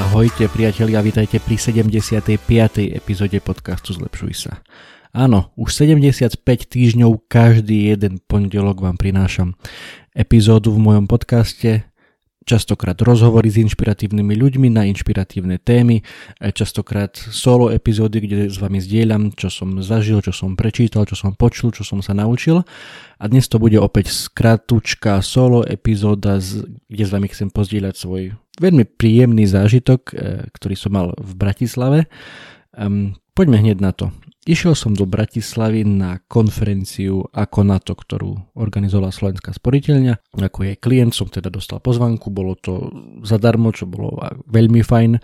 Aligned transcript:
Ahojte 0.00 0.48
priatelia, 0.48 1.04
vítajte 1.04 1.36
pri 1.44 1.60
75. 1.60 2.40
epizóde 2.88 3.36
podcastu 3.36 3.92
Zlepšuj 3.92 4.32
sa. 4.32 4.64
Áno, 5.12 5.52
už 5.60 5.76
75 5.76 6.40
týždňov 6.40 7.28
každý 7.28 7.92
jeden 7.92 8.16
pondelok 8.24 8.80
vám 8.80 8.96
prinášam 8.96 9.60
epizódu 10.16 10.72
v 10.72 10.80
mojom 10.80 11.04
podcaste, 11.04 11.84
častokrát 12.48 12.96
rozhovory 12.96 13.52
s 13.52 13.60
inšpiratívnymi 13.60 14.34
ľuďmi 14.40 14.72
na 14.72 14.88
inšpiratívne 14.88 15.60
témy, 15.60 16.00
častokrát 16.56 17.12
solo 17.20 17.68
epizódy, 17.68 18.24
kde 18.24 18.48
s 18.48 18.56
vami 18.56 18.80
zdieľam, 18.80 19.36
čo 19.36 19.52
som 19.52 19.84
zažil, 19.84 20.24
čo 20.24 20.32
som 20.32 20.56
prečítal, 20.56 21.04
čo 21.04 21.12
som 21.12 21.36
počul, 21.36 21.76
čo 21.76 21.84
som 21.84 22.00
sa 22.00 22.16
naučil. 22.16 22.64
A 23.20 23.24
dnes 23.28 23.52
to 23.52 23.60
bude 23.60 23.76
opäť 23.76 24.16
skratučká 24.16 25.20
solo 25.20 25.60
epizóda, 25.60 26.40
kde 26.88 27.04
s 27.04 27.12
vami 27.12 27.28
chcem 27.28 27.52
pozdieľať 27.52 27.94
svoj 28.00 28.32
veľmi 28.60 28.84
príjemný 28.84 29.48
zážitok, 29.48 30.00
e, 30.12 30.14
ktorý 30.52 30.74
som 30.76 30.92
mal 30.92 31.16
v 31.16 31.32
Bratislave. 31.34 31.98
Um, 32.76 33.18
poďme 33.34 33.64
hneď 33.64 33.80
na 33.80 33.90
to. 33.90 34.12
Išiel 34.48 34.72
som 34.72 34.96
do 34.96 35.04
Bratislavy 35.04 35.84
na 35.84 36.16
konferenciu 36.24 37.28
ako 37.28 37.60
na 37.60 37.76
to, 37.76 37.92
ktorú 37.92 38.56
organizovala 38.56 39.12
Slovenská 39.12 39.52
sporiteľňa. 39.52 40.32
Ako 40.40 40.64
jej 40.64 40.80
klient 40.80 41.12
som 41.12 41.28
teda 41.28 41.52
dostal 41.52 41.76
pozvanku, 41.76 42.32
bolo 42.32 42.56
to 42.56 42.88
zadarmo, 43.20 43.68
čo 43.68 43.84
bolo 43.84 44.16
veľmi 44.48 44.80
fajn. 44.80 45.20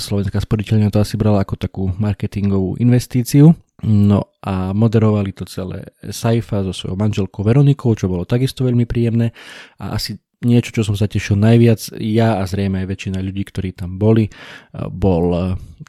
Slovenská 0.00 0.40
sporiteľňa 0.40 0.88
to 0.88 1.04
asi 1.04 1.20
brala 1.20 1.44
ako 1.44 1.54
takú 1.60 1.84
marketingovú 2.00 2.80
investíciu. 2.80 3.52
No 3.84 4.32
a 4.40 4.72
moderovali 4.72 5.36
to 5.36 5.44
celé 5.44 5.92
Saifa 6.08 6.64
so 6.64 6.72
svojou 6.72 6.96
manželkou 6.96 7.44
Veronikou, 7.44 7.92
čo 7.92 8.08
bolo 8.08 8.24
takisto 8.24 8.64
veľmi 8.64 8.88
príjemné 8.88 9.36
a 9.76 10.00
asi 10.00 10.16
niečo, 10.44 10.74
čo 10.74 10.82
som 10.84 10.96
sa 10.98 11.08
tešil 11.08 11.38
najviac, 11.40 11.96
ja 11.96 12.40
a 12.40 12.42
zrejme 12.44 12.84
aj 12.84 12.90
väčšina 12.92 13.18
ľudí, 13.22 13.42
ktorí 13.48 13.72
tam 13.72 13.96
boli, 13.96 14.28
bol 14.92 15.24
eh, 15.32 15.44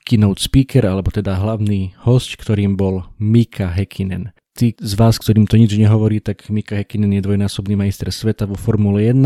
keynote 0.08 0.40
speaker, 0.40 0.88
alebo 0.88 1.12
teda 1.12 1.36
hlavný 1.36 1.98
host, 2.08 2.40
ktorým 2.40 2.80
bol 2.80 3.03
Mika 3.20 3.68
Hekinen. 3.68 4.31
Tí 4.58 4.73
z 4.73 4.98
vás, 4.98 5.22
ktorým 5.22 5.45
to 5.45 5.53
nič 5.53 5.70
nehovorí, 5.78 6.18
tak 6.18 6.50
Mika 6.50 6.81
Hekinen 6.81 7.14
je 7.14 7.22
dvojnásobný 7.22 7.78
majster 7.78 8.09
sveta 8.09 8.50
vo 8.50 8.58
Formule 8.58 9.06
1. 9.06 9.22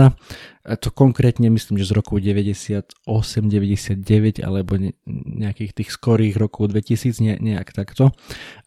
A 0.68 0.76
to 0.76 0.92
konkrétne 0.92 1.48
myslím, 1.48 1.80
že 1.80 1.88
z 1.88 1.96
roku 1.96 2.20
98, 2.20 3.08
99 3.08 4.44
alebo 4.44 4.76
nejakých 5.08 5.72
tých 5.72 5.90
skorých 5.96 6.36
rokov 6.36 6.76
2000, 6.76 7.24
ne, 7.24 7.34
nejak 7.40 7.72
takto. 7.72 8.12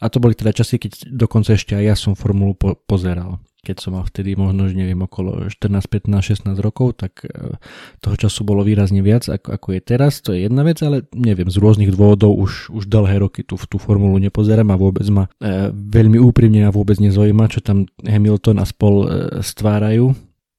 A 0.01 0.09
to 0.09 0.25
boli 0.25 0.33
teda 0.33 0.57
časy, 0.57 0.81
keď 0.81 1.13
dokonca 1.13 1.53
ešte 1.53 1.77
aj 1.77 1.85
ja 1.85 1.95
som 2.01 2.17
Formulu 2.17 2.57
po- 2.57 2.81
pozeral 2.81 3.45
keď 3.65 3.77
som 3.81 3.97
mal 3.97 4.05
vtedy 4.05 4.37
možno, 4.37 4.69
že 4.69 4.77
neviem, 4.77 5.01
okolo 5.01 5.49
14, 5.49 5.89
15, 5.89 6.45
16 6.45 6.61
rokov, 6.61 7.01
tak 7.01 7.25
e, 7.25 7.57
toho 8.05 8.17
času 8.21 8.45
bolo 8.45 8.61
výrazne 8.61 9.01
viac, 9.01 9.25
ako, 9.25 9.57
ako 9.57 9.69
je 9.73 9.81
teraz, 9.81 10.21
to 10.21 10.37
je 10.37 10.45
jedna 10.45 10.61
vec, 10.63 10.85
ale 10.85 11.09
neviem, 11.17 11.49
z 11.49 11.57
rôznych 11.57 11.89
dôvodov 11.97 12.37
už, 12.37 12.69
už 12.77 12.85
dlhé 12.87 13.25
roky 13.25 13.41
tú, 13.41 13.57
tú 13.57 13.81
formulu 13.81 14.21
nepozerám 14.21 14.69
a 14.69 14.77
vôbec 14.77 15.09
ma 15.09 15.33
e, 15.41 15.73
veľmi 15.73 16.21
úprimne 16.21 16.69
a 16.69 16.75
vôbec 16.75 17.01
nezaujíma, 17.01 17.49
čo 17.49 17.65
tam 17.65 17.89
Hamilton 18.05 18.61
a 18.61 18.69
spol 18.69 18.95
e, 19.03 19.41
stvárajú. 19.41 20.13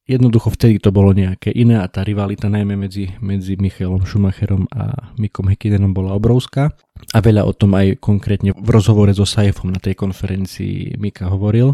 Jednoducho 0.05 0.53
vtedy 0.53 0.77
to 0.77 0.93
bolo 0.93 1.17
nejaké 1.17 1.49
iné 1.49 1.81
a 1.81 1.89
tá 1.89 2.05
rivalita 2.05 2.45
najmä 2.45 2.77
medzi, 2.77 3.09
medzi 3.25 3.57
Michaelom 3.57 4.05
Schumacherom 4.05 4.69
a 4.69 5.09
Mikom 5.17 5.49
Hekinenom 5.49 5.97
bola 5.97 6.13
obrovská. 6.13 6.69
A 7.09 7.17
veľa 7.25 7.41
o 7.41 7.53
tom 7.57 7.73
aj 7.73 7.97
konkrétne 7.97 8.53
v 8.53 8.69
rozhovore 8.69 9.09
so 9.17 9.25
Saifom 9.25 9.73
na 9.73 9.81
tej 9.81 9.97
konferencii 9.97 11.01
Mika 11.01 11.25
hovoril. 11.33 11.73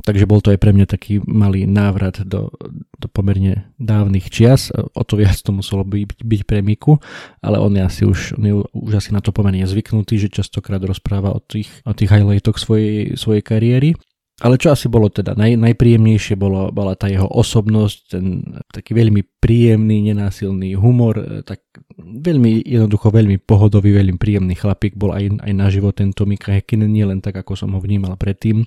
Takže 0.00 0.24
bol 0.24 0.40
to 0.40 0.50
aj 0.50 0.58
pre 0.58 0.72
mňa 0.72 0.86
taký 0.88 1.22
malý 1.24 1.68
návrat 1.68 2.24
do, 2.24 2.50
do 2.96 3.06
pomerne 3.10 3.68
dávnych 3.76 4.32
čias. 4.32 4.72
O 4.72 5.02
to 5.04 5.20
viac 5.20 5.36
to 5.38 5.52
muselo 5.54 5.86
byť, 5.86 6.24
byť 6.24 6.40
pre 6.48 6.60
Miku, 6.64 6.98
ale 7.44 7.60
on 7.60 7.72
je 7.76 7.82
asi 7.82 8.02
už, 8.08 8.40
on 8.40 8.44
je 8.44 8.54
už 8.74 8.92
asi 8.96 9.10
na 9.12 9.20
to 9.22 9.30
pomerne 9.30 9.62
zvyknutý, 9.64 10.18
že 10.18 10.32
častokrát 10.32 10.80
rozpráva 10.82 11.32
o 11.36 11.40
tých, 11.40 11.70
o 11.86 11.92
tých 11.92 12.10
highlightoch 12.10 12.58
svojej, 12.58 13.14
svojej 13.14 13.42
kariéry. 13.44 13.94
Ale 14.40 14.56
čo 14.56 14.72
asi 14.72 14.88
bolo 14.88 15.12
teda 15.12 15.36
naj, 15.36 15.60
najpríjemnejšie, 15.60 16.32
bolo, 16.40 16.72
bola 16.72 16.96
tá 16.96 17.12
jeho 17.12 17.28
osobnosť, 17.28 17.98
ten 18.08 18.40
taký 18.72 18.96
veľmi 18.96 19.20
príjemný, 19.36 20.00
nenásilný 20.08 20.80
humor, 20.80 21.20
e, 21.20 21.44
tak 21.44 21.60
veľmi 22.00 22.64
jednoducho, 22.64 23.12
veľmi 23.12 23.36
pohodový, 23.44 23.92
veľmi 23.92 24.16
príjemný 24.16 24.56
chlapík 24.56 24.96
bol 24.96 25.12
aj, 25.12 25.44
aj 25.44 25.52
na 25.52 25.68
život 25.68 25.92
tento 25.92 26.24
Mika 26.24 26.56
Häkkinen, 26.56 26.88
nie 26.88 27.04
len 27.04 27.20
tak, 27.20 27.36
ako 27.36 27.52
som 27.52 27.76
ho 27.76 27.80
vnímal 27.84 28.16
predtým, 28.16 28.64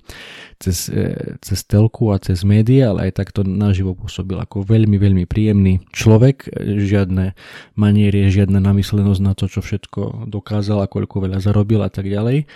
cez, 0.62 0.86
e, 0.94 1.34
cez 1.42 1.66
telku 1.66 2.14
a 2.14 2.22
cez 2.22 2.46
médiá, 2.46 2.94
ale 2.94 3.10
aj 3.10 3.18
takto 3.18 3.42
naživo 3.42 3.98
pôsobil 3.98 4.38
ako 4.38 4.62
veľmi, 4.62 4.94
veľmi 4.94 5.24
príjemný 5.26 5.82
človek, 5.90 6.54
žiadne 6.62 7.34
manierie, 7.74 8.30
žiadna 8.30 8.62
namyslenosť 8.62 9.20
na 9.26 9.34
to, 9.34 9.50
čo 9.50 9.58
všetko 9.58 10.30
dokázal 10.30 10.86
a 10.86 10.90
koľko 10.90 11.26
veľa 11.26 11.42
zarobil 11.42 11.82
a 11.82 11.90
tak 11.90 12.06
ďalej. 12.06 12.46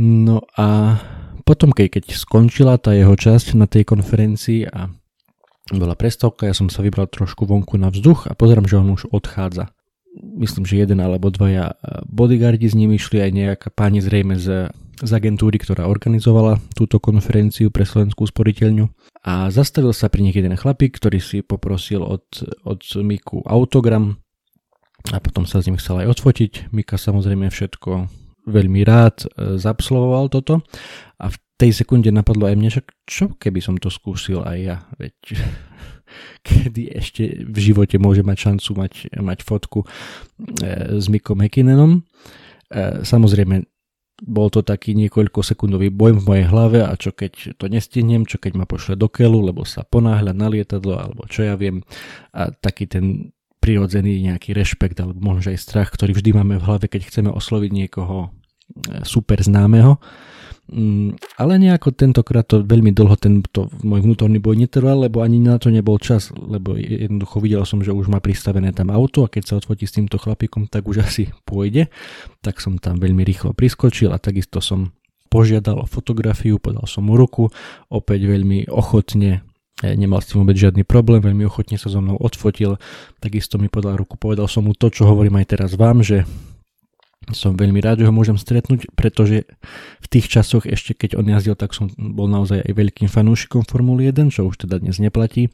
No 0.00 0.46
a 0.56 0.96
potom, 1.42 1.74
keď, 1.74 2.00
keď 2.00 2.04
skončila 2.14 2.76
tá 2.76 2.94
jeho 2.94 3.12
časť 3.12 3.58
na 3.58 3.66
tej 3.66 3.84
konferencii 3.88 4.68
a 4.70 4.90
bola 5.70 5.94
prestávka, 5.94 6.50
ja 6.50 6.54
som 6.54 6.66
sa 6.66 6.82
vybral 6.82 7.06
trošku 7.06 7.46
vonku 7.46 7.78
na 7.78 7.94
vzduch 7.94 8.26
a 8.26 8.34
pozerám, 8.34 8.66
že 8.66 8.78
on 8.80 8.90
už 8.90 9.06
odchádza. 9.14 9.70
Myslím, 10.18 10.66
že 10.66 10.82
jeden 10.82 10.98
alebo 10.98 11.30
dvaja 11.30 11.78
bodyguardi 12.10 12.66
s 12.66 12.74
ním 12.74 12.90
išli 12.98 13.22
aj 13.22 13.30
nejaká 13.30 13.68
pani 13.70 14.02
zrejme 14.02 14.34
z, 14.34 14.74
z 14.98 15.10
agentúry, 15.14 15.62
ktorá 15.62 15.86
organizovala 15.86 16.58
túto 16.74 16.98
konferenciu 16.98 17.70
pre 17.70 17.86
Slovenskú 17.86 18.26
sporiteľňu. 18.26 18.90
A 19.22 19.54
zastavil 19.54 19.94
sa 19.94 20.10
pri 20.10 20.26
nich 20.26 20.34
jeden 20.34 20.58
chlapík, 20.58 20.98
ktorý 20.98 21.22
si 21.22 21.46
poprosil 21.46 22.02
od, 22.02 22.26
od 22.66 22.82
Miku 23.06 23.46
autogram 23.46 24.18
a 25.14 25.22
potom 25.22 25.46
sa 25.46 25.62
s 25.62 25.70
ním 25.70 25.78
chcel 25.78 26.02
aj 26.02 26.18
odfotiť. 26.18 26.52
Mika 26.74 26.98
samozrejme 26.98 27.46
všetko 27.48 28.10
veľmi 28.46 28.80
rád 28.86 29.26
e, 29.26 29.56
zabslovoval 29.60 30.32
toto. 30.32 30.64
A 31.20 31.28
v 31.28 31.36
tej 31.60 31.76
sekunde 31.76 32.08
napadlo 32.08 32.48
aj 32.48 32.56
mne, 32.56 32.70
však 32.72 32.86
čo 33.04 33.24
keby 33.36 33.60
som 33.60 33.76
to 33.76 33.92
skúsil 33.92 34.40
aj 34.44 34.58
ja, 34.58 34.76
veď 34.96 35.14
kedy 36.46 36.82
ešte 36.96 37.44
v 37.44 37.58
živote 37.60 38.00
môže 38.00 38.24
mať 38.24 38.38
šancu 38.50 38.70
mať, 38.76 38.92
mať 39.20 39.38
fotku 39.44 39.84
e, 39.84 39.88
s 40.96 41.06
Mikom 41.12 41.40
Hekinenom. 41.44 42.00
E, 42.00 42.00
samozrejme, 43.04 43.66
bol 44.20 44.52
to 44.52 44.60
taký 44.60 44.92
niekoľko 44.92 45.40
sekundový 45.40 45.88
boj 45.88 46.20
v 46.20 46.26
mojej 46.28 46.46
hlave 46.52 46.78
a 46.84 46.92
čo 46.92 47.16
keď 47.16 47.56
to 47.56 47.72
nestihnem, 47.72 48.28
čo 48.28 48.36
keď 48.36 48.52
ma 48.52 48.68
pošle 48.68 48.92
do 49.00 49.08
keľu, 49.08 49.48
lebo 49.48 49.64
sa 49.64 49.80
ponáhľa 49.80 50.36
na 50.36 50.52
lietadlo 50.52 51.00
alebo 51.00 51.24
čo 51.24 51.48
ja 51.48 51.56
viem. 51.56 51.80
A 52.36 52.52
taký 52.52 52.84
ten 52.84 53.32
prirodzený 53.60 54.24
nejaký 54.24 54.56
rešpekt 54.56 54.98
alebo 54.98 55.20
možno 55.20 55.52
aj 55.52 55.60
strach, 55.60 55.88
ktorý 55.92 56.16
vždy 56.16 56.30
máme 56.32 56.56
v 56.56 56.66
hlave, 56.66 56.86
keď 56.88 57.12
chceme 57.12 57.30
osloviť 57.30 57.70
niekoho 57.70 58.28
e, 58.28 58.28
super 59.04 59.38
známeho. 59.44 60.00
Mm, 60.70 61.18
ale 61.34 61.58
nejako 61.58 61.90
tentokrát 61.90 62.46
to 62.46 62.62
veľmi 62.62 62.94
dlho 62.94 63.18
tento 63.18 63.74
môj 63.82 64.06
vnútorný 64.06 64.38
boj 64.38 64.54
netrval, 64.54 65.02
lebo 65.02 65.18
ani 65.18 65.42
na 65.42 65.58
to 65.58 65.66
nebol 65.66 65.98
čas, 65.98 66.30
lebo 66.30 66.78
jednoducho 66.78 67.42
videl 67.42 67.66
som, 67.66 67.82
že 67.82 67.90
už 67.90 68.06
má 68.06 68.22
pristavené 68.22 68.70
tam 68.70 68.94
auto 68.94 69.26
a 69.26 69.32
keď 69.32 69.42
sa 69.44 69.58
odfotí 69.58 69.90
s 69.90 69.98
týmto 69.98 70.14
chlapíkom, 70.16 70.70
tak 70.70 70.86
už 70.86 71.02
asi 71.06 71.34
pôjde. 71.42 71.90
Tak 72.40 72.62
som 72.62 72.78
tam 72.78 73.02
veľmi 73.02 73.26
rýchlo 73.26 73.50
priskočil 73.52 74.14
a 74.14 74.22
takisto 74.22 74.62
som 74.62 74.94
požiadal 75.30 75.82
o 75.82 75.90
fotografiu, 75.90 76.58
podal 76.58 76.86
som 76.86 77.06
mu 77.06 77.14
ruku, 77.18 77.50
opäť 77.90 78.30
veľmi 78.30 78.70
ochotne 78.70 79.42
nemal 79.82 80.20
s 80.20 80.32
tým 80.32 80.44
vôbec 80.44 80.56
žiadny 80.56 80.84
problém, 80.84 81.24
veľmi 81.24 81.48
ochotne 81.48 81.80
sa 81.80 81.88
so 81.88 82.04
mnou 82.04 82.20
odfotil, 82.20 82.76
takisto 83.18 83.56
mi 83.56 83.72
podal 83.72 83.96
ruku, 83.96 84.20
povedal 84.20 84.46
som 84.46 84.68
mu 84.68 84.76
to, 84.76 84.92
čo 84.92 85.08
hovorím 85.08 85.40
aj 85.40 85.46
teraz 85.56 85.70
vám, 85.76 86.04
že 86.04 86.28
som 87.30 87.54
veľmi 87.54 87.78
rád, 87.84 88.02
že 88.02 88.08
ho 88.08 88.14
môžem 88.14 88.34
stretnúť, 88.34 88.90
pretože 88.96 89.46
v 90.00 90.06
tých 90.10 90.26
časoch 90.26 90.64
ešte 90.66 90.96
keď 90.96 91.20
on 91.20 91.26
jazdil, 91.28 91.54
tak 91.54 91.76
som 91.76 91.92
bol 91.94 92.26
naozaj 92.26 92.64
aj 92.64 92.72
veľkým 92.72 93.08
fanúšikom 93.12 93.68
Formuly 93.68 94.10
1, 94.10 94.34
čo 94.34 94.48
už 94.48 94.66
teda 94.66 94.80
dnes 94.80 94.98
neplatí. 94.98 95.52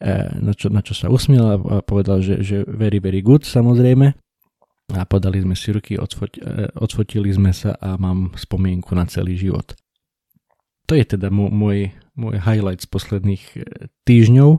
E, 0.00 0.12
na 0.40 0.52
čo, 0.52 0.68
na 0.68 0.80
čo 0.84 0.92
sa 0.92 1.08
usmiel 1.08 1.46
a 1.46 1.56
povedal, 1.84 2.20
že, 2.20 2.40
že 2.40 2.56
very, 2.66 2.98
very 2.98 3.22
good 3.24 3.46
samozrejme. 3.46 4.12
A 4.90 5.06
podali 5.06 5.38
sme 5.38 5.54
si 5.54 5.70
ruky, 5.70 5.94
odfot, 5.94 6.34
e, 6.36 6.68
odfotili 6.74 7.30
sme 7.30 7.54
sa 7.54 7.78
a 7.78 7.94
mám 7.94 8.34
spomienku 8.34 8.90
na 8.92 9.06
celý 9.06 9.38
život. 9.38 9.78
To 10.90 10.98
je 10.98 11.06
teda 11.06 11.30
môj, 11.30 11.94
môj 12.18 12.42
highlight 12.42 12.82
z 12.82 12.88
posledných 12.88 13.44
e, 13.54 13.58
týždňov. 14.06 14.50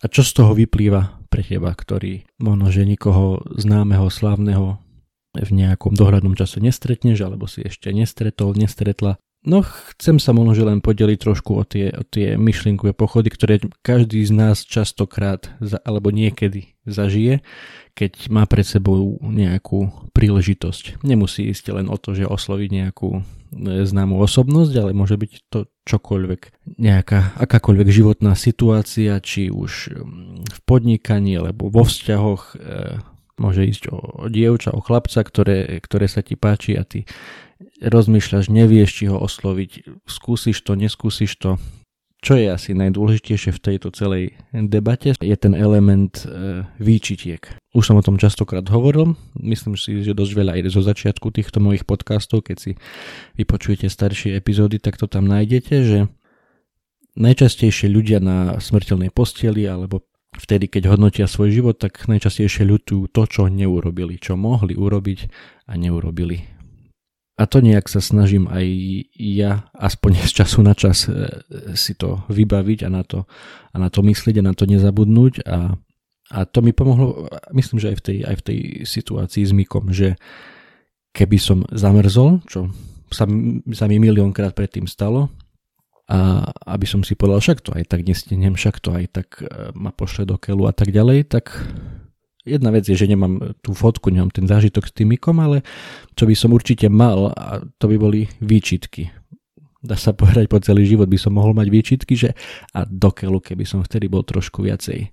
A 0.00 0.04
čo 0.08 0.24
z 0.24 0.32
toho 0.32 0.56
vyplýva 0.56 1.20
pre 1.28 1.44
teba, 1.44 1.76
ktorý 1.76 2.24
možno, 2.40 2.72
že 2.72 2.88
nikoho 2.88 3.44
známeho, 3.54 4.08
slávneho 4.08 4.80
v 5.36 5.50
nejakom 5.54 5.94
dohľadnom 5.94 6.34
čase 6.34 6.58
nestretneš, 6.58 7.22
alebo 7.22 7.46
si 7.46 7.62
ešte 7.62 7.94
nestretol, 7.94 8.56
nestretla. 8.58 9.20
No 9.40 9.64
chcem 9.64 10.20
sa 10.20 10.36
možno 10.36 10.68
len 10.68 10.84
podeliť 10.84 11.16
trošku 11.16 11.56
o 11.56 11.64
tie, 11.64 11.88
o 11.96 12.04
tie 12.04 12.36
myšlienkové 12.36 12.92
pochody, 12.92 13.32
ktoré 13.32 13.56
každý 13.80 14.20
z 14.20 14.36
nás 14.36 14.68
častokrát 14.68 15.48
za, 15.64 15.80
alebo 15.80 16.12
niekedy 16.12 16.76
zažije, 16.84 17.40
keď 17.96 18.28
má 18.28 18.44
pred 18.44 18.68
sebou 18.68 19.16
nejakú 19.24 20.12
príležitosť. 20.12 21.00
Nemusí 21.08 21.48
ísť 21.48 21.72
len 21.72 21.88
o 21.88 21.96
to, 21.96 22.12
že 22.12 22.28
osloviť 22.28 22.68
nejakú 22.84 23.10
e, 23.16 23.20
známú 23.88 24.20
osobnosť, 24.20 24.76
ale 24.76 24.92
môže 24.92 25.16
byť 25.16 25.32
to 25.48 25.72
čokoľvek, 25.88 26.76
nejaká 26.76 27.40
akákoľvek 27.40 27.88
životná 27.88 28.36
situácia, 28.36 29.16
či 29.24 29.48
už 29.48 29.96
v 30.52 30.58
podnikaní 30.68 31.40
alebo 31.40 31.72
vo 31.72 31.88
vzťahoch, 31.88 32.60
e, 32.60 33.00
môže 33.40 33.64
ísť 33.64 33.88
o, 33.88 33.96
o 33.96 34.24
dievča, 34.28 34.76
o 34.76 34.84
chlapca, 34.84 35.24
ktoré, 35.24 35.80
ktoré 35.80 36.12
sa 36.12 36.20
ti 36.20 36.36
páči 36.36 36.76
a 36.76 36.84
ty 36.84 37.08
rozmýšľaš, 37.80 38.48
nevieš, 38.48 38.90
či 39.02 39.04
ho 39.08 39.20
osloviť, 39.20 40.02
skúsiš 40.08 40.64
to, 40.64 40.72
neskúsiš 40.76 41.36
to. 41.36 41.60
Čo 42.20 42.36
je 42.36 42.52
asi 42.52 42.76
najdôležitejšie 42.76 43.56
v 43.56 43.62
tejto 43.64 43.88
celej 43.96 44.36
debate, 44.52 45.16
je 45.16 45.36
ten 45.40 45.56
element 45.56 46.12
e, 46.28 46.68
výčitiek. 46.76 47.40
Už 47.72 47.88
som 47.88 47.96
o 47.96 48.04
tom 48.04 48.20
častokrát 48.20 48.68
hovoril, 48.68 49.16
myslím 49.40 49.72
si, 49.80 50.04
že 50.04 50.12
dosť 50.12 50.32
veľa 50.36 50.52
aj 50.60 50.68
zo 50.68 50.84
začiatku 50.84 51.32
týchto 51.32 51.64
mojich 51.64 51.88
podcastov, 51.88 52.44
keď 52.44 52.56
si 52.60 52.70
vypočujete 53.40 53.88
staršie 53.88 54.36
epizódy, 54.36 54.76
tak 54.76 55.00
to 55.00 55.08
tam 55.08 55.32
nájdete, 55.32 55.74
že 55.80 55.98
najčastejšie 57.16 57.88
ľudia 57.88 58.20
na 58.20 58.60
smrteľnej 58.60 59.08
posteli 59.08 59.64
alebo 59.64 60.04
vtedy, 60.36 60.68
keď 60.68 60.92
hodnotia 60.92 61.24
svoj 61.24 61.56
život, 61.56 61.80
tak 61.80 62.04
najčastejšie 62.04 62.68
ľutujú 62.68 63.08
to, 63.16 63.22
čo 63.24 63.48
neurobili, 63.48 64.20
čo 64.20 64.36
mohli 64.36 64.76
urobiť 64.76 65.32
a 65.72 65.80
neurobili. 65.80 66.59
A 67.40 67.48
to 67.48 67.64
nejak 67.64 67.88
sa 67.88 68.04
snažím 68.04 68.44
aj 68.52 68.66
ja, 69.16 69.64
aspoň 69.72 70.28
z 70.28 70.44
času 70.44 70.60
na 70.60 70.76
čas, 70.76 71.08
e, 71.08 71.40
si 71.72 71.96
to 71.96 72.20
vybaviť 72.28 72.84
a 72.84 72.88
na 72.92 73.00
to, 73.00 73.24
a 73.72 73.76
na 73.80 73.88
to 73.88 74.04
myslieť 74.04 74.44
a 74.44 74.46
na 74.46 74.52
to 74.52 74.68
nezabudnúť. 74.68 75.48
A, 75.48 75.72
a 76.36 76.38
to 76.44 76.60
mi 76.60 76.76
pomohlo, 76.76 77.32
myslím, 77.56 77.80
že 77.80 77.96
aj 77.96 77.96
v 77.96 78.02
tej, 78.04 78.18
aj 78.28 78.36
v 78.36 78.44
tej 78.44 78.58
situácii 78.84 79.42
s 79.48 79.56
Mikom, 79.56 79.88
že 79.88 80.20
keby 81.16 81.40
som 81.40 81.64
zamrzol, 81.72 82.44
čo 82.44 82.68
sa, 83.08 83.24
sa 83.72 83.84
mi 83.88 83.96
miliónkrát 83.96 84.52
predtým 84.52 84.84
stalo, 84.84 85.32
a 86.10 86.50
aby 86.66 86.90
som 86.90 87.06
si 87.06 87.14
povedal, 87.14 87.38
však 87.38 87.62
to 87.62 87.70
aj 87.70 87.86
tak 87.86 88.02
nestihnem, 88.02 88.58
však 88.58 88.82
to 88.82 88.90
aj 88.90 89.04
tak 89.14 89.28
e, 89.40 89.70
ma 89.78 89.94
pošle 89.94 90.26
do 90.26 90.36
keľu 90.36 90.66
a 90.66 90.74
tak 90.74 90.90
ďalej, 90.90 91.30
tak 91.30 91.54
Jedna 92.40 92.72
vec 92.72 92.88
je, 92.88 92.96
že 92.96 93.04
nemám 93.04 93.52
tú 93.60 93.76
fotku, 93.76 94.08
nemám 94.08 94.32
ten 94.32 94.48
zážitok 94.48 94.88
s 94.88 94.96
tým 94.96 95.12
mykom, 95.12 95.36
ale 95.44 95.60
čo 96.16 96.24
by 96.24 96.32
som 96.32 96.56
určite 96.56 96.88
mal, 96.88 97.36
a 97.36 97.60
to 97.76 97.84
by 97.84 98.00
boli 98.00 98.32
výčitky. 98.40 99.12
Dá 99.80 99.96
sa 99.96 100.12
povedať, 100.16 100.48
po 100.48 100.60
celý 100.60 100.88
život 100.88 101.08
by 101.08 101.20
som 101.20 101.36
mohol 101.36 101.52
mať 101.52 101.68
výčitky, 101.68 102.16
že 102.16 102.32
a 102.72 102.88
do 102.88 103.12
keľu, 103.12 103.44
keby 103.44 103.64
som 103.68 103.84
vtedy 103.84 104.08
bol 104.08 104.24
trošku 104.24 104.64
viacej 104.64 105.12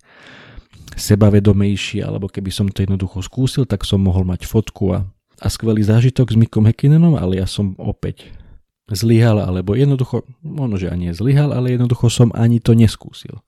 sebavedomejší, 0.96 2.00
alebo 2.00 2.32
keby 2.32 2.48
som 2.48 2.72
to 2.72 2.84
jednoducho 2.84 3.20
skúsil, 3.20 3.68
tak 3.68 3.84
som 3.84 4.00
mohol 4.00 4.24
mať 4.24 4.48
fotku 4.48 4.96
a, 4.96 5.04
a 5.44 5.48
skvelý 5.52 5.84
zážitok 5.84 6.32
s 6.32 6.40
Mikom 6.40 6.64
Hekinenom, 6.64 7.20
ale 7.20 7.44
ja 7.44 7.48
som 7.48 7.76
opäť 7.76 8.32
zlyhal, 8.88 9.44
alebo 9.44 9.76
jednoducho, 9.76 10.24
možno, 10.40 10.80
že 10.80 10.88
ani 10.88 11.12
zlyhal, 11.12 11.52
ale 11.52 11.76
jednoducho 11.76 12.08
som 12.08 12.32
ani 12.32 12.64
to 12.64 12.72
neskúsil. 12.72 13.44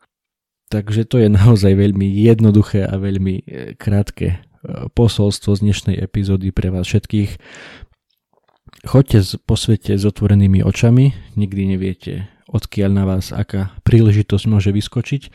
Takže 0.69 1.09
to 1.09 1.17
je 1.17 1.33
naozaj 1.33 1.73
veľmi 1.73 2.05
jednoduché 2.05 2.85
a 2.85 3.01
veľmi 3.01 3.35
e, 3.41 3.43
krátke 3.73 4.27
e, 4.29 4.37
posolstvo 4.93 5.57
z 5.57 5.65
dnešnej 5.65 5.97
epizódy 5.97 6.53
pre 6.53 6.69
vás 6.69 6.85
všetkých. 6.85 7.41
Choďte 8.85 9.41
po 9.49 9.57
svete 9.57 9.97
s 9.97 10.05
otvorenými 10.05 10.61
očami, 10.61 11.17
nikdy 11.33 11.73
neviete, 11.73 12.29
odkiaľ 12.53 12.91
na 12.93 13.03
vás 13.09 13.33
aká 13.33 13.73
príležitosť 13.81 14.45
môže 14.45 14.69
vyskočiť. 14.69 15.33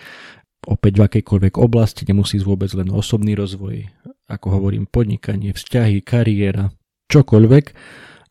Opäť 0.70 0.92
v 0.96 1.02
akejkoľvek 1.02 1.58
oblasti, 1.58 2.06
nemusí 2.06 2.38
vôbec 2.38 2.70
len 2.72 2.94
osobný 2.94 3.34
rozvoj, 3.34 3.90
ako 4.30 4.46
hovorím, 4.54 4.86
podnikanie, 4.86 5.50
vzťahy, 5.50 5.98
kariéra, 6.00 6.72
čokoľvek. 7.10 7.64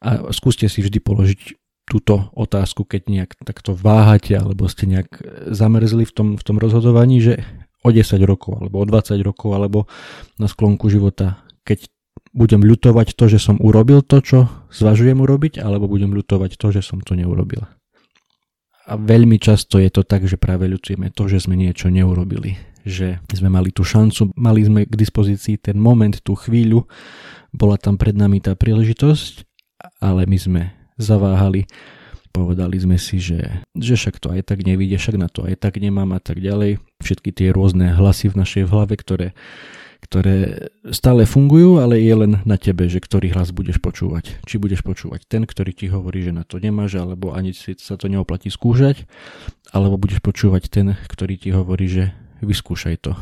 A 0.03 0.31
skúste 0.31 0.71
si 0.71 0.79
vždy 0.79 1.00
položiť 1.03 1.39
túto 1.83 2.31
otázku, 2.33 2.88
keď 2.88 3.01
nejak 3.12 3.31
takto 3.44 3.75
váhate 3.75 4.39
alebo 4.39 4.71
ste 4.71 4.88
nejak 4.88 5.19
zamrzli 5.51 6.07
v 6.07 6.13
tom, 6.15 6.27
v 6.39 6.44
tom 6.44 6.57
rozhodovaní, 6.57 7.19
že 7.19 7.44
o 7.83 7.91
10 7.91 8.15
rokov 8.24 8.63
alebo 8.63 8.81
o 8.81 8.85
20 8.88 9.19
rokov 9.19 9.50
alebo 9.51 9.80
na 10.39 10.47
sklonku 10.47 10.88
života, 10.88 11.44
keď 11.68 11.91
budem 12.33 12.65
ľutovať 12.65 13.13
to, 13.13 13.30
že 13.30 13.39
som 13.39 13.62
urobil 13.62 14.01
to, 14.01 14.24
čo 14.24 14.39
zvažujem 14.74 15.21
urobiť, 15.21 15.62
alebo 15.62 15.85
budem 15.85 16.12
ľutovať 16.18 16.57
to, 16.57 16.74
že 16.74 16.81
som 16.81 16.97
to 17.00 17.13
neurobil. 17.13 17.62
A 18.83 19.00
veľmi 19.00 19.39
často 19.39 19.79
je 19.79 19.88
to 19.88 20.03
tak, 20.03 20.27
že 20.27 20.36
práve 20.36 20.68
ľutujeme 20.68 21.13
to, 21.13 21.29
že 21.29 21.45
sme 21.45 21.56
niečo 21.56 21.88
neurobili. 21.88 22.59
Že 22.83 23.24
sme 23.31 23.47
mali 23.47 23.71
tú 23.71 23.88
šancu, 23.88 24.36
mali 24.36 24.65
sme 24.65 24.83
k 24.83 24.91
dispozícii 24.91 25.56
ten 25.56 25.79
moment, 25.79 26.12
tú 26.19 26.36
chvíľu, 26.36 26.83
bola 27.56 27.79
tam 27.79 27.95
pred 27.95 28.18
nami 28.18 28.44
tá 28.44 28.59
príležitosť, 28.59 29.47
ale 30.03 30.27
my 30.27 30.38
sme 30.41 30.62
zaváhali. 30.97 31.65
Povedali 32.33 32.81
sme 32.81 32.97
si, 32.97 33.21
že, 33.21 33.61
že 33.77 33.93
však 33.93 34.17
to 34.17 34.33
aj 34.33 34.49
tak 34.49 34.65
nevíde, 34.65 34.97
však 34.97 35.21
na 35.21 35.29
to 35.29 35.45
aj 35.45 35.53
tak 35.61 35.77
nemám 35.77 36.17
a 36.17 36.19
tak 36.21 36.41
ďalej. 36.41 36.81
Všetky 36.97 37.29
tie 37.29 37.53
rôzne 37.53 37.93
hlasy 37.93 38.33
v 38.33 38.41
našej 38.41 38.73
hlave, 38.73 38.97
ktoré, 38.97 39.37
ktoré 40.01 40.67
stále 40.89 41.29
fungujú, 41.29 41.77
ale 41.77 42.01
je 42.01 42.15
len 42.17 42.41
na 42.41 42.57
tebe, 42.57 42.89
že 42.89 42.97
ktorý 42.97 43.37
hlas 43.37 43.53
budeš 43.53 43.77
počúvať. 43.77 44.41
Či 44.49 44.57
budeš 44.57 44.81
počúvať 44.81 45.29
ten, 45.29 45.45
ktorý 45.45 45.77
ti 45.77 45.93
hovorí, 45.93 46.25
že 46.25 46.33
na 46.33 46.41
to 46.41 46.57
nemáš, 46.57 46.97
alebo 46.97 47.37
ani 47.37 47.53
si 47.53 47.77
sa 47.77 48.01
to 48.01 48.09
neoplatí 48.09 48.49
skúšať, 48.49 49.05
alebo 49.69 50.01
budeš 50.01 50.17
počúvať 50.25 50.73
ten, 50.73 50.97
ktorý 51.05 51.38
ti 51.38 51.53
hovorí, 51.53 51.85
že 51.85 52.17
vyskúšaj 52.41 52.95
to. 53.05 53.13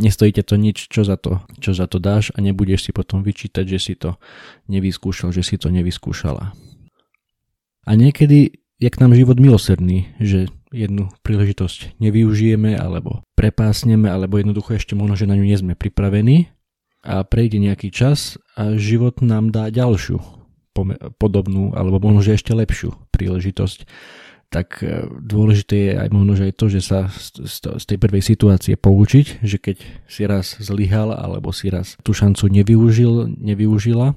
Nestojíte 0.00 0.42
to 0.42 0.56
nič, 0.56 0.88
čo 0.88 1.04
za 1.04 1.20
to, 1.20 1.44
čo 1.60 1.76
za 1.76 1.84
to 1.84 2.00
dáš 2.00 2.32
a 2.32 2.40
nebudeš 2.40 2.88
si 2.88 2.90
potom 2.90 3.20
vyčítať, 3.20 3.64
že 3.68 3.78
si 3.78 3.94
to 3.94 4.16
nevyskúšal, 4.66 5.28
že 5.28 5.44
si 5.44 5.60
to 5.60 5.68
nevyskúšala. 5.68 6.56
A 7.90 7.98
niekedy 7.98 8.62
je 8.78 8.86
k 8.86 9.00
nám 9.02 9.18
život 9.18 9.42
milosrdný, 9.42 10.14
že 10.22 10.46
jednu 10.70 11.10
príležitosť 11.26 11.98
nevyužijeme 11.98 12.78
alebo 12.78 13.26
prepásneme, 13.34 14.06
alebo 14.06 14.38
jednoducho 14.38 14.78
ešte 14.78 14.94
možno, 14.94 15.18
že 15.18 15.26
na 15.26 15.34
ňu 15.34 15.42
nie 15.42 15.58
sme 15.58 15.74
pripravení. 15.74 16.54
A 17.02 17.26
prejde 17.26 17.58
nejaký 17.58 17.90
čas 17.90 18.38
a 18.54 18.78
život 18.78 19.18
nám 19.26 19.50
dá 19.50 19.74
ďalšiu 19.74 20.22
podobnú 21.18 21.74
alebo 21.74 21.98
možno, 21.98 22.22
že 22.22 22.38
ešte 22.38 22.54
lepšiu 22.54 22.94
príležitosť. 23.10 23.90
Tak 24.50 24.68
e, 24.82 25.10
dôležité 25.10 25.76
je 25.90 25.92
aj 25.98 26.08
možno, 26.14 26.32
že 26.38 26.46
aj 26.50 26.54
to, 26.54 26.66
že 26.70 26.80
sa 26.82 27.10
z 27.10 27.84
tej 27.90 27.98
prvej 27.98 28.22
situácie 28.22 28.74
poučiť, 28.78 29.42
že 29.42 29.58
keď 29.58 29.76
si 30.06 30.22
raz 30.30 30.58
zlyhal 30.62 31.10
alebo 31.10 31.50
si 31.50 31.70
raz 31.70 31.98
tú 32.06 32.14
šancu 32.14 32.46
nevyužil, 32.50 33.34
nevyužila, 33.34 34.14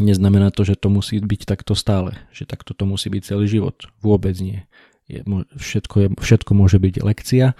Neznamená 0.00 0.48
to, 0.54 0.64
že 0.64 0.78
to 0.80 0.88
musí 0.88 1.20
byť 1.20 1.44
takto 1.44 1.76
stále, 1.76 2.16
že 2.32 2.48
takto 2.48 2.72
to 2.72 2.88
musí 2.88 3.12
byť 3.12 3.22
celý 3.34 3.44
život. 3.44 3.76
Vôbec 4.00 4.32
nie. 4.40 4.64
Je, 5.10 5.20
všetko, 5.58 5.96
je, 6.00 6.08
všetko 6.16 6.52
môže 6.56 6.80
byť 6.80 6.94
lekcia. 7.04 7.52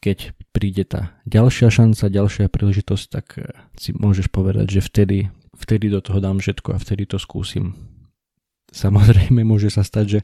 Keď 0.00 0.18
príde 0.54 0.86
tá 0.86 1.18
ďalšia 1.26 1.68
šanca, 1.68 2.06
ďalšia 2.06 2.46
príležitosť, 2.46 3.04
tak 3.10 3.26
eh, 3.38 3.50
si 3.74 3.90
môžeš 3.90 4.30
povedať, 4.30 4.78
že 4.78 4.80
vtedy, 4.84 5.18
vtedy 5.58 5.90
do 5.90 5.98
toho 5.98 6.22
dám 6.22 6.38
všetko 6.38 6.78
a 6.78 6.82
vtedy 6.82 7.10
to 7.10 7.18
skúsim. 7.18 7.74
Samozrejme 8.70 9.42
môže 9.42 9.66
sa 9.66 9.82
stať, 9.82 10.06
že 10.06 10.20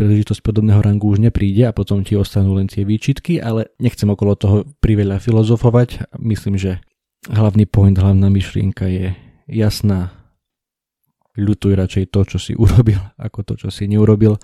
príležitosť 0.00 0.40
podobného 0.40 0.80
rangu 0.80 1.12
už 1.12 1.20
nepríde 1.20 1.68
a 1.68 1.76
potom 1.76 2.00
ti 2.00 2.16
ostanú 2.16 2.56
len 2.56 2.64
tie 2.64 2.88
výčitky, 2.88 3.36
ale 3.36 3.68
nechcem 3.76 4.08
okolo 4.08 4.32
toho 4.32 4.56
priveľa 4.80 5.20
filozofovať. 5.20 6.16
Myslím, 6.16 6.56
že 6.56 6.80
hlavný 7.28 7.68
point, 7.68 7.92
hlavná 7.92 8.32
myšlienka 8.32 8.88
je 8.88 9.12
jasná, 9.44 10.21
ľutuj 11.36 11.72
radšej 11.76 12.04
to, 12.12 12.20
čo 12.26 12.38
si 12.38 12.52
urobil, 12.64 13.00
ako 13.16 13.40
to, 13.46 13.52
čo 13.56 13.68
si 13.72 13.88
neurobil. 13.88 14.36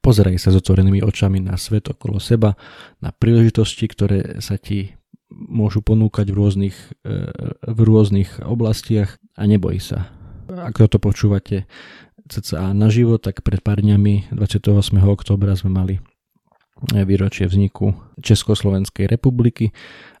Pozeraj 0.00 0.40
sa 0.40 0.48
s 0.48 0.56
otvorenými 0.56 1.04
očami 1.04 1.44
na 1.44 1.60
svet 1.60 1.92
okolo 1.92 2.16
seba, 2.16 2.56
na 3.04 3.12
príležitosti, 3.12 3.84
ktoré 3.84 4.40
sa 4.40 4.56
ti 4.56 4.96
môžu 5.30 5.84
ponúkať 5.84 6.32
v 6.32 6.36
rôznych, 6.40 6.76
e, 7.04 7.30
v 7.68 7.80
rôznych 7.84 8.42
oblastiach 8.42 9.20
a 9.36 9.44
neboj 9.44 9.78
sa. 9.78 10.10
Ako 10.50 10.90
to 10.90 10.98
počúvate 10.98 11.70
cca 12.26 12.74
naživo, 12.74 13.20
tak 13.20 13.46
pred 13.46 13.62
pár 13.62 13.78
dňami 13.84 14.34
28. 14.34 14.72
oktobra 15.06 15.54
sme 15.54 15.70
mali 15.70 15.94
výročie 16.88 17.44
vzniku 17.44 17.92
Československej 18.20 19.06
republiky 19.08 19.72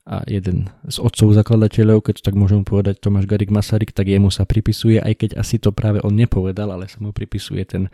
a 0.08 0.24
jeden 0.26 0.72
z 0.88 0.96
otcov 0.98 1.36
zakladateľov, 1.36 2.02
keď 2.02 2.24
tak 2.24 2.34
môžem 2.34 2.64
povedať, 2.64 2.98
Tomáš 2.98 3.28
Garik 3.28 3.52
Masaryk, 3.52 3.92
tak 3.92 4.08
jemu 4.08 4.32
sa 4.32 4.48
pripisuje, 4.48 4.98
aj 4.98 5.14
keď 5.22 5.30
asi 5.38 5.60
to 5.60 5.70
práve 5.70 6.00
on 6.02 6.16
nepovedal, 6.16 6.72
ale 6.72 6.88
sa 6.88 6.98
mu 6.98 7.12
pripisuje 7.12 7.62
ten, 7.68 7.92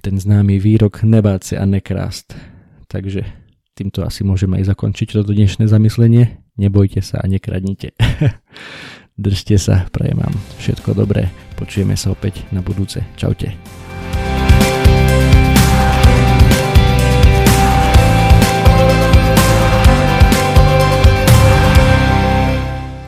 ten 0.00 0.16
známy 0.16 0.56
výrok 0.56 1.02
nebáť 1.02 1.54
sa 1.54 1.54
a 1.62 1.64
nekrást. 1.66 2.32
Takže 2.86 3.26
týmto 3.74 4.06
asi 4.06 4.24
môžeme 4.24 4.62
aj 4.62 4.72
zakončiť 4.72 5.20
toto 5.20 5.36
dnešné 5.36 5.68
zamyslenie. 5.68 6.40
Nebojte 6.56 7.04
sa 7.04 7.20
a 7.20 7.26
nekradnite. 7.28 7.92
Držte 9.20 9.60
sa, 9.60 9.84
prajem 9.92 10.16
vám 10.16 10.34
všetko 10.64 10.96
dobré. 10.96 11.28
Počujeme 11.60 11.92
sa 11.92 12.14
opäť 12.16 12.40
na 12.56 12.64
budúce. 12.64 13.04
Čaute. 13.20 13.52